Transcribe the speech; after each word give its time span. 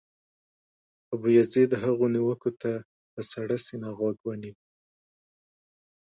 ابوزید 1.13 1.71
هغو 1.83 2.05
نیوکو 2.15 2.49
ته 2.61 2.71
په 3.13 3.21
سړه 3.31 3.57
سینه 3.65 3.89
غوږ 3.97 4.17
ونیو. 4.23 4.55